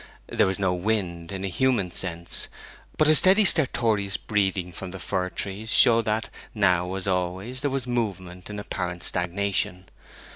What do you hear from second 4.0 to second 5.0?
breathing from the